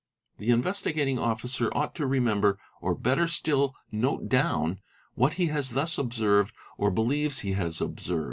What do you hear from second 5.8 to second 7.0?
observed or